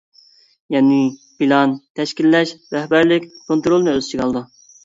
[0.75, 0.97] يەنى:
[1.43, 4.47] پىلان، تەشكىللەش، رەھبەرلىك، كونترولنى ئۆز ئىچىگە ئالىدۇ.